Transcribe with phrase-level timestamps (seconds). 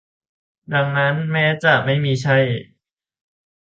[0.73, 2.37] ดังนั้น แม้จะไม่มีไข้